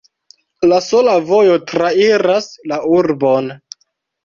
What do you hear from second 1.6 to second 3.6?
trairas la urbon.